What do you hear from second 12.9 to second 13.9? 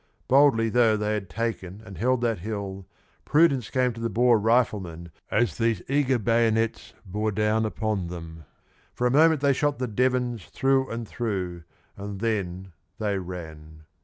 they ran.